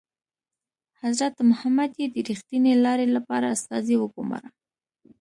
[1.03, 4.49] حضرت محمد یې د ریښتینې لارې لپاره استازی وګوماره.